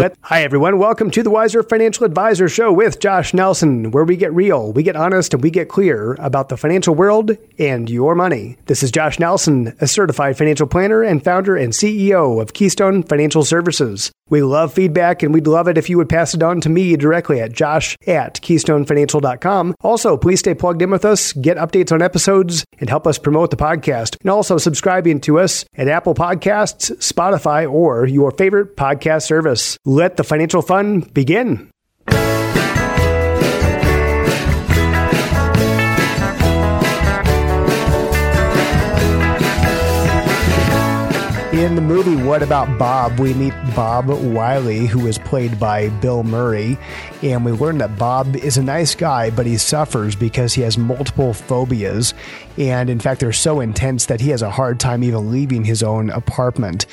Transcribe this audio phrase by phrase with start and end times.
[0.00, 0.78] Hi, everyone.
[0.78, 4.84] Welcome to the Wiser Financial Advisor Show with Josh Nelson, where we get real, we
[4.84, 8.58] get honest, and we get clear about the financial world and your money.
[8.66, 13.44] This is Josh Nelson, a certified financial planner and founder and CEO of Keystone Financial
[13.44, 14.12] Services.
[14.30, 16.96] We love feedback and we'd love it if you would pass it on to me
[16.96, 19.74] directly at josh at keystonefinancial.com.
[19.80, 23.50] Also, please stay plugged in with us, get updates on episodes, and help us promote
[23.50, 24.16] the podcast.
[24.20, 29.78] And also subscribing to us at Apple Podcasts, Spotify, or your favorite podcast service.
[29.84, 31.70] Let the financial fun begin.
[41.58, 46.22] In the movie What About Bob, we meet Bob Wiley, who is played by Bill
[46.22, 46.78] Murray,
[47.20, 50.78] and we learn that Bob is a nice guy, but he suffers because he has
[50.78, 52.14] multiple phobias.
[52.58, 55.82] And in fact, they're so intense that he has a hard time even leaving his
[55.82, 56.86] own apartment.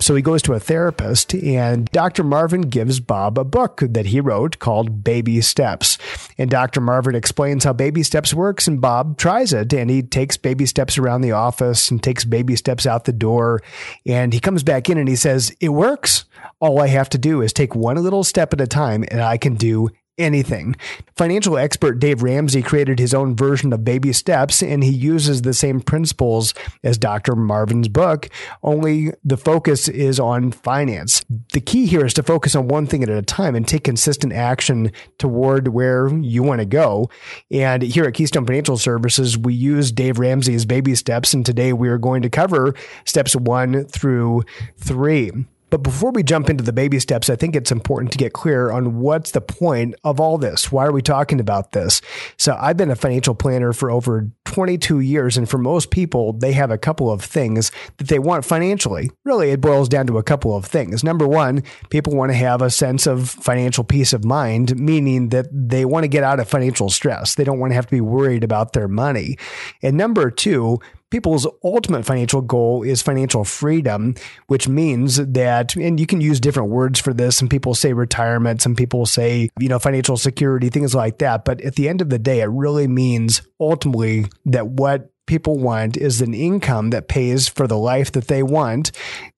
[0.00, 2.22] So he goes to a therapist, and Dr.
[2.22, 5.98] Marvin gives Bob a book that he wrote called Baby Steps.
[6.36, 6.80] And Dr.
[6.80, 10.98] Marvin explains how baby steps works, and Bob tries it, and he takes baby steps
[10.98, 13.62] around the office and takes baby steps out the door.
[14.06, 16.24] And he comes back in and he says, It works.
[16.60, 19.36] All I have to do is take one little step at a time, and I
[19.36, 20.76] can do anything.
[21.16, 25.54] Financial expert Dave Ramsey created his own version of baby steps, and he uses the
[25.54, 27.34] same principles as Dr.
[27.34, 28.28] Marvin's book,
[28.62, 31.24] only the focus is on finance.
[31.52, 34.32] The key here is to focus on one thing at a time and take consistent
[34.32, 37.10] action toward where you want to go.
[37.50, 41.88] And here at Keystone Financial Services, we use Dave Ramsey's baby steps, and today we
[41.88, 42.74] are going to cover
[43.04, 44.42] steps one through
[44.76, 45.30] three.
[45.70, 48.70] But before we jump into the baby steps, I think it's important to get clear
[48.70, 50.72] on what's the point of all this.
[50.72, 52.00] Why are we talking about this?
[52.36, 56.52] So, I've been a financial planner for over 22 years, and for most people, they
[56.52, 59.10] have a couple of things that they want financially.
[59.24, 61.04] Really, it boils down to a couple of things.
[61.04, 65.46] Number one, people want to have a sense of financial peace of mind, meaning that
[65.52, 67.34] they want to get out of financial stress.
[67.34, 69.36] They don't want to have to be worried about their money.
[69.82, 70.80] And number two,
[71.10, 74.14] people's ultimate financial goal is financial freedom,
[74.46, 77.36] which means that, and you can use different words for this.
[77.36, 81.44] Some people say retirement, some people say, you know, financial security, things like that.
[81.44, 85.96] But at the end of the day, it really means ultimately that what people want
[85.96, 88.90] is an income that pays for the life that they want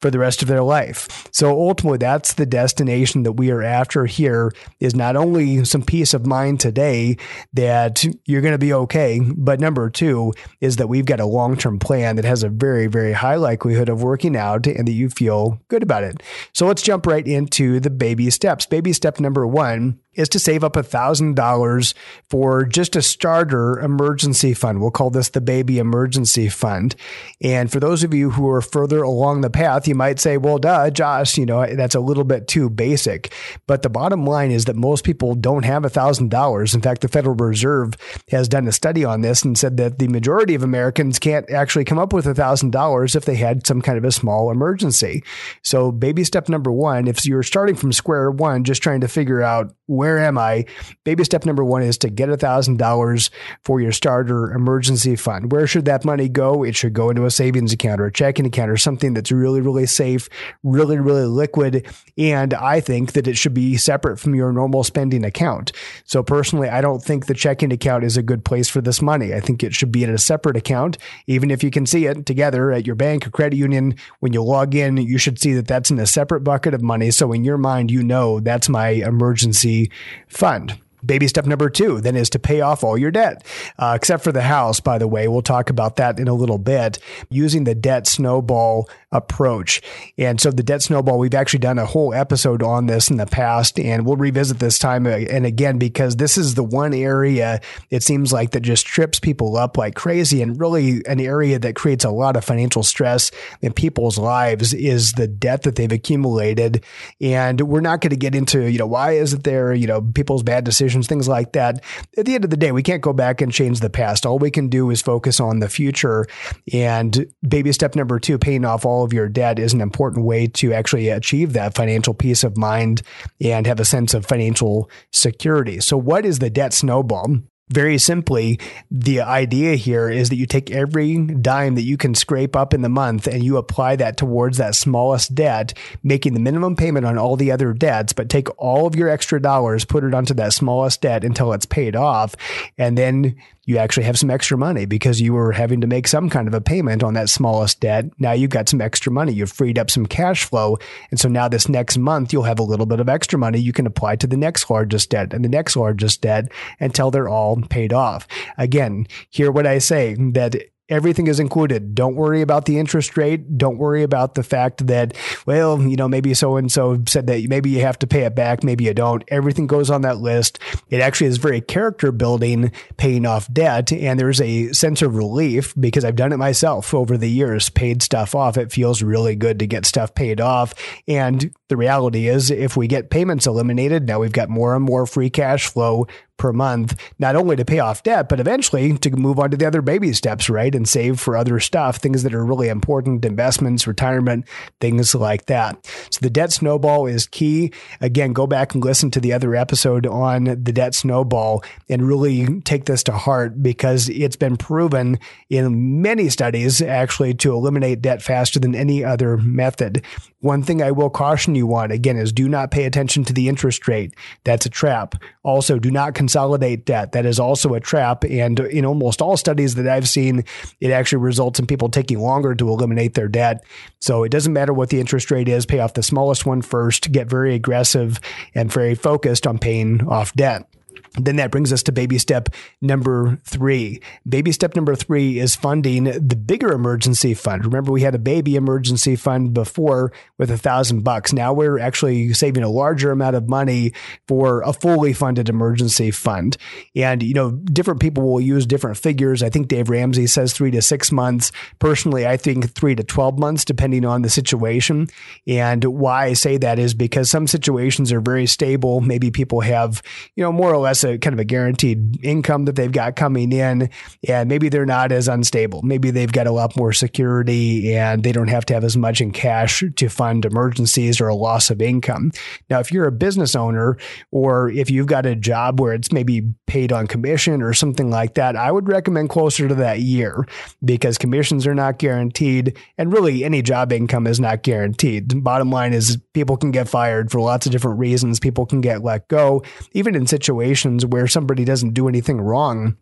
[0.00, 1.28] for the rest of their life.
[1.32, 6.14] So ultimately that's the destination that we are after here is not only some peace
[6.14, 7.16] of mind today
[7.54, 11.80] that you're going to be okay, but number 2 is that we've got a long-term
[11.80, 15.60] plan that has a very very high likelihood of working out and that you feel
[15.68, 16.22] good about it.
[16.52, 18.66] So let's jump right into the baby steps.
[18.66, 21.94] Baby step number 1 is to save up $1,000
[22.28, 24.80] for just a starter emergency fund.
[24.80, 26.96] We'll call this the baby emergency fund.
[27.42, 30.58] And for those of you who are further along the path, you might say, well,
[30.58, 33.32] duh, Josh, you know, that's a little bit too basic.
[33.66, 36.74] But the bottom line is that most people don't have $1,000.
[36.74, 37.94] In fact, the Federal Reserve
[38.30, 41.84] has done a study on this and said that the majority of Americans can't actually
[41.84, 45.22] come up with $1,000 if they had some kind of a small emergency.
[45.62, 49.42] So, baby step number one, if you're starting from square one, just trying to figure
[49.42, 50.64] out where am I?
[51.02, 53.30] Baby step number one is to get $1,000
[53.64, 55.50] for your starter emergency fund.
[55.50, 56.62] Where should that money go?
[56.62, 59.60] It should go into a savings account or a checking account or something that's really,
[59.60, 60.28] really safe,
[60.62, 61.84] really, really liquid.
[62.16, 65.72] And I think that it should be separate from your normal spending account.
[66.04, 69.34] So personally, I don't think the checking account is a good place for this money.
[69.34, 72.24] I think it should be in a separate account, even if you can see it
[72.24, 73.96] together at your bank or credit union.
[74.20, 77.10] When you log in, you should see that that's in a separate bucket of money.
[77.10, 79.87] So in your mind, you know that's my emergency
[80.28, 80.78] fund.
[81.04, 83.46] Baby step number two then is to pay off all your debt,
[83.78, 85.28] uh, except for the house, by the way.
[85.28, 86.98] We'll talk about that in a little bit
[87.30, 89.80] using the debt snowball approach.
[90.16, 93.26] And so the debt snowball, we've actually done a whole episode on this in the
[93.26, 97.60] past, and we'll revisit this time uh, and again because this is the one area
[97.90, 101.76] it seems like that just trips people up like crazy and really an area that
[101.76, 103.30] creates a lot of financial stress
[103.62, 106.84] in people's lives is the debt that they've accumulated.
[107.20, 110.02] And we're not going to get into, you know, why is it there, you know,
[110.02, 111.82] people's bad decisions decisions, things like that.
[112.16, 114.24] At the end of the day, we can't go back and change the past.
[114.24, 116.26] All we can do is focus on the future.
[116.72, 120.46] And baby step number two, paying off all of your debt is an important way
[120.46, 123.02] to actually achieve that financial peace of mind
[123.40, 125.80] and have a sense of financial security.
[125.80, 127.38] So, what is the debt snowball?
[127.70, 128.58] very simply,
[128.90, 132.82] the idea here is that you take every dime that you can scrape up in
[132.82, 137.18] the month and you apply that towards that smallest debt, making the minimum payment on
[137.18, 140.52] all the other debts, but take all of your extra dollars, put it onto that
[140.52, 142.34] smallest debt until it's paid off.
[142.78, 143.36] And then
[143.68, 146.54] you actually have some extra money because you were having to make some kind of
[146.54, 148.06] a payment on that smallest debt.
[148.18, 149.30] Now you've got some extra money.
[149.34, 150.78] You've freed up some cash flow.
[151.10, 153.74] And so now this next month, you'll have a little bit of extra money you
[153.74, 156.50] can apply to the next largest debt and the next largest debt
[156.80, 158.26] until they're all paid off.
[158.56, 160.56] Again, hear what I say that
[160.88, 161.94] Everything is included.
[161.94, 163.58] Don't worry about the interest rate.
[163.58, 165.14] Don't worry about the fact that,
[165.44, 168.34] well, you know, maybe so and so said that maybe you have to pay it
[168.34, 169.22] back, maybe you don't.
[169.28, 170.58] Everything goes on that list.
[170.88, 173.92] It actually is very character building, paying off debt.
[173.92, 178.02] And there's a sense of relief because I've done it myself over the years, paid
[178.02, 178.56] stuff off.
[178.56, 180.74] It feels really good to get stuff paid off.
[181.06, 185.06] And the reality is, if we get payments eliminated, now we've got more and more
[185.06, 186.06] free cash flow
[186.38, 189.66] per month, not only to pay off debt, but eventually to move on to the
[189.66, 190.74] other baby steps, right?
[190.74, 194.48] And save for other stuff, things that are really important, investments, retirement,
[194.80, 195.84] things like that.
[196.10, 197.72] So the debt snowball is key.
[198.00, 202.60] Again, go back and listen to the other episode on the debt snowball and really
[202.62, 205.18] take this to heart because it's been proven
[205.50, 210.04] in many studies actually to eliminate debt faster than any other method.
[210.40, 213.48] One thing I will caution you on again is do not pay attention to the
[213.48, 214.14] interest rate.
[214.44, 215.14] That's a trap.
[215.42, 217.12] Also, do not consolidate debt.
[217.12, 218.24] That is also a trap.
[218.24, 220.44] And in almost all studies that I've seen,
[220.80, 223.64] it actually results in people taking longer to eliminate their debt.
[224.00, 227.12] So it doesn't matter what the interest rate is, pay off the smallest one first,
[227.12, 228.20] get very aggressive
[228.54, 230.68] and very focused on paying off debt.
[231.14, 232.48] Then that brings us to baby step
[232.80, 234.00] number three.
[234.28, 237.64] Baby step number three is funding the bigger emergency fund.
[237.64, 241.32] Remember, we had a baby emergency fund before with a thousand bucks.
[241.32, 243.92] Now we're actually saving a larger amount of money
[244.26, 246.56] for a fully funded emergency fund.
[246.94, 249.42] And, you know, different people will use different figures.
[249.42, 251.52] I think Dave Ramsey says three to six months.
[251.78, 255.08] Personally, I think three to 12 months, depending on the situation.
[255.46, 259.00] And why I say that is because some situations are very stable.
[259.00, 260.02] Maybe people have,
[260.34, 263.52] you know, more or less a kind of a guaranteed income that they've got coming
[263.52, 263.90] in,
[264.26, 265.82] and maybe they're not as unstable.
[265.82, 269.20] Maybe they've got a lot more security and they don't have to have as much
[269.20, 272.32] in cash to fund emergencies or a loss of income.
[272.70, 273.96] Now, if you're a business owner
[274.30, 278.34] or if you've got a job where it's maybe paid on commission or something like
[278.34, 280.46] that, I would recommend closer to that year
[280.84, 285.42] because commissions are not guaranteed and really any job income is not guaranteed.
[285.42, 288.40] Bottom line is people can get fired for lots of different reasons.
[288.40, 289.62] People can get let go,
[289.92, 292.96] even in situations situations where somebody doesn't do anything wrong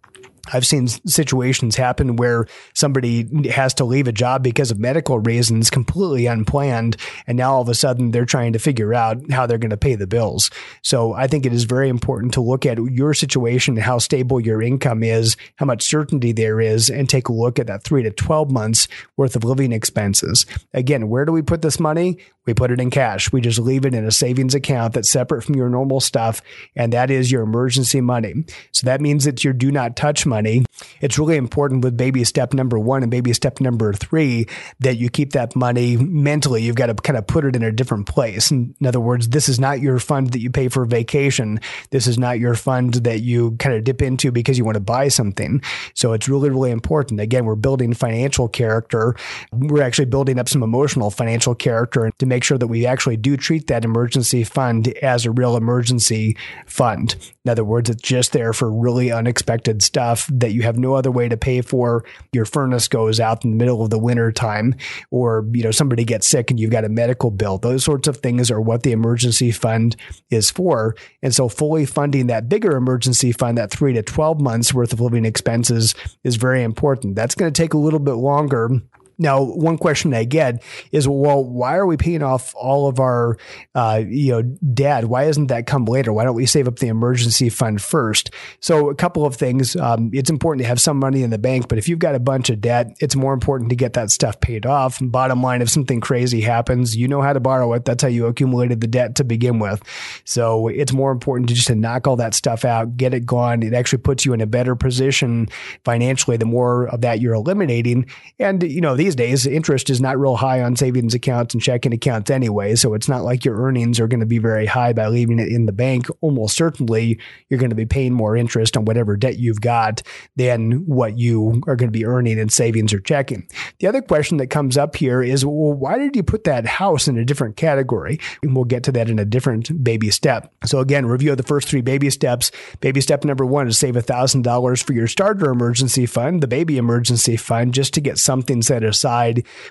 [0.53, 5.71] I've seen situations happen where somebody has to leave a job because of medical reasons,
[5.71, 6.97] completely unplanned.
[7.27, 9.77] And now all of a sudden they're trying to figure out how they're going to
[9.77, 10.51] pay the bills.
[10.83, 14.63] So I think it is very important to look at your situation, how stable your
[14.63, 18.11] income is, how much certainty there is, and take a look at that three to
[18.11, 20.47] 12 months worth of living expenses.
[20.73, 22.19] Again, where do we put this money?
[22.45, 23.33] We put it in cash.
[23.33, 26.41] We just leave it in a savings account that's separate from your normal stuff.
[26.77, 28.45] And that is your emergency money.
[28.71, 30.65] So that means that your do not touch money money.
[31.01, 34.47] It's really important with baby step number one and baby step number three
[34.81, 36.63] that you keep that money mentally.
[36.63, 38.51] You've got to kind of put it in a different place.
[38.51, 41.61] In other words, this is not your fund that you pay for vacation.
[41.91, 44.81] This is not your fund that you kind of dip into because you want to
[44.81, 45.63] buy something.
[45.95, 47.21] So it's really, really important.
[47.21, 49.17] Again, we're building financial character.
[49.53, 53.37] We're actually building up some emotional financial character to make sure that we actually do
[53.39, 56.37] treat that emergency fund as a real emergency
[56.67, 57.17] fund.
[57.45, 61.11] In other words, it's just there for really unexpected stuff that you have no other
[61.11, 62.05] way to pay for.
[62.33, 64.75] Your furnace goes out in the middle of the winter time,
[65.11, 67.59] or you know somebody gets sick and you've got a medical bill.
[67.59, 69.97] Those sorts of things are what the emergency fund
[70.31, 70.97] is for.
[71.23, 75.01] And so, fully funding that bigger emergency fund, that three to twelve months worth of
[75.01, 77.17] living expenses, is very important.
[77.17, 78.81] That's going to take a little bit longer
[79.19, 83.39] now, one question I get is, well, why are we paying off all of our,
[83.75, 85.07] uh, you know, debt?
[85.07, 86.13] Why doesn't that come later?
[86.13, 88.31] Why don't we save up the emergency fund first?
[88.61, 89.75] So, a couple of things.
[89.75, 92.21] Um, it's important to have some money in the bank, but if you've got a
[92.21, 94.99] bunch of debt, it's more important to get that stuff paid off.
[95.01, 97.87] Bottom line, if something crazy happens, you know how to borrow it.
[97.87, 99.83] That's how you accumulated the debt to begin with.
[100.25, 103.63] So, it's more important to just to knock all that stuff out, get it gone.
[103.63, 105.49] It actually puts you in a better position
[105.87, 106.37] financially.
[106.37, 108.07] The more of that you're eliminating,
[108.39, 111.63] and you know, the these days, interest is not real high on savings accounts and
[111.63, 112.75] checking accounts anyway.
[112.75, 115.49] So it's not like your earnings are going to be very high by leaving it
[115.49, 116.09] in the bank.
[116.23, 120.03] Almost certainly, you're going to be paying more interest on whatever debt you've got
[120.35, 123.47] than what you are going to be earning in savings or checking.
[123.79, 127.07] The other question that comes up here is, well, why did you put that house
[127.07, 128.19] in a different category?
[128.43, 130.53] And we'll get to that in a different baby step.
[130.65, 132.51] So again, review of the first three baby steps.
[132.81, 137.37] Baby step number one is save $1,000 for your starter emergency fund, the baby emergency
[137.37, 138.96] fund, just to get something set aside.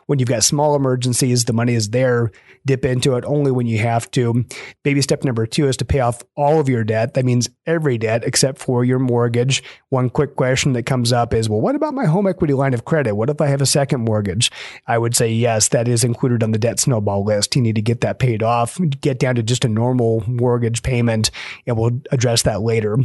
[0.05, 2.31] When you've got small emergencies, the money is there.
[2.65, 4.45] Dip into it only when you have to.
[4.83, 7.13] Baby step number two is to pay off all of your debt.
[7.13, 9.63] That means every debt except for your mortgage.
[9.89, 12.85] One quick question that comes up is, well, what about my home equity line of
[12.85, 13.15] credit?
[13.15, 14.51] What if I have a second mortgage?
[14.87, 17.55] I would say yes, that is included on the debt snowball list.
[17.55, 21.29] You need to get that paid off, get down to just a normal mortgage payment,
[21.67, 22.97] and we'll address that later.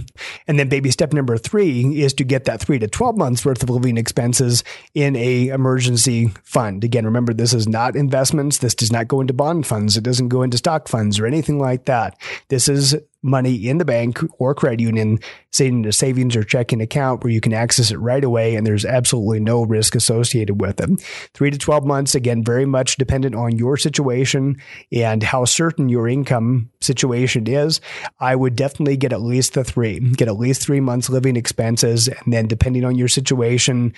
[0.47, 3.63] And then baby step number three is to get that three to 12 months worth
[3.63, 6.10] of living expenses in a emergency
[6.45, 6.85] fund.
[6.85, 8.59] Again, remember, this is not investments.
[8.59, 9.97] This does not go into bond funds.
[9.97, 12.21] It doesn't go into stock funds or anything like that.
[12.49, 15.19] This is money in the bank or credit union,
[15.53, 18.67] sitting in a savings or checking account where you can access it right away and
[18.67, 21.01] there's absolutely no risk associated with it.
[21.35, 24.57] Three to 12 months, again, very much dependent on your situation
[24.93, 27.81] and how certain your income situation is.
[28.21, 32.09] I would definitely get at least the three, get at least three months living expenses.
[32.09, 33.93] And then depending on your situation,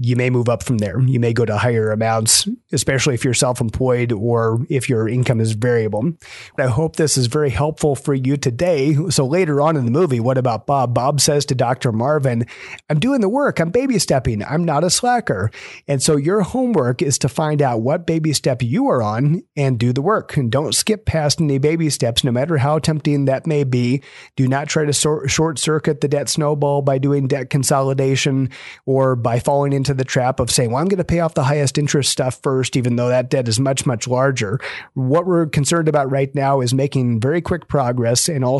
[0.00, 1.00] you may move up from there.
[1.00, 5.40] You may go to higher amounts, especially if you're self employed or if your income
[5.40, 6.12] is variable.
[6.56, 8.67] I hope this is very helpful for you today.
[9.10, 10.94] So later on in the movie, what about Bob?
[10.94, 11.90] Bob says to Dr.
[11.90, 12.46] Marvin,
[12.88, 13.58] I'm doing the work.
[13.58, 14.44] I'm baby stepping.
[14.44, 15.50] I'm not a slacker.
[15.88, 19.78] And so your homework is to find out what baby step you are on and
[19.78, 20.36] do the work.
[20.36, 24.02] And don't skip past any baby steps, no matter how tempting that may be.
[24.36, 24.92] Do not try to
[25.26, 28.50] short circuit the debt snowball by doing debt consolidation
[28.86, 31.32] or by falling into into the trap of saying, well, I'm going to pay off
[31.32, 34.60] the highest interest stuff first, even though that debt is much, much larger.
[34.92, 38.57] What we're concerned about right now is making very quick progress and also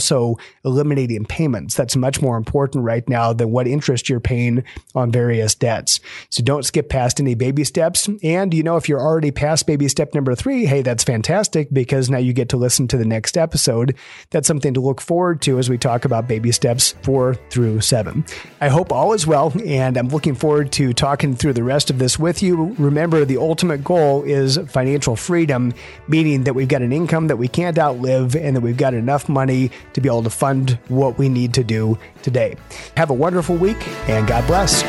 [0.64, 1.74] eliminating payments.
[1.74, 4.64] That's much more important right now than what interest you're paying
[4.94, 6.00] on various debts.
[6.30, 8.08] So don't skip past any baby steps.
[8.22, 12.10] And, you know, if you're already past baby step number three, hey, that's fantastic because
[12.10, 13.94] now you get to listen to the next episode.
[14.30, 18.24] That's something to look forward to as we talk about baby steps four through seven.
[18.60, 21.98] I hope all is well, and I'm looking forward to talking through the rest of
[21.98, 22.74] this with you.
[22.78, 25.72] Remember, the ultimate goal is financial freedom,
[26.08, 29.28] meaning that we've got an income that we can't outlive and that we've got enough
[29.28, 32.56] money to be able to fund what we need to do today.
[32.96, 33.78] Have a wonderful week
[34.08, 34.82] and God bless.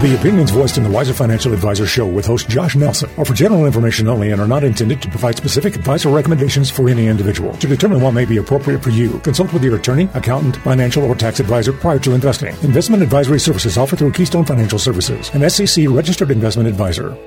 [0.00, 3.34] The opinions voiced in the Wiser Financial Advisor Show with host Josh Nelson are for
[3.34, 7.08] general information only and are not intended to provide specific advice or recommendations for any
[7.08, 7.52] individual.
[7.54, 11.16] To determine what may be appropriate for you, consult with your attorney, accountant, financial, or
[11.16, 12.54] tax advisor prior to investing.
[12.62, 17.18] Investment advisory services offered through Keystone Financial Services, an SEC registered investment advisor.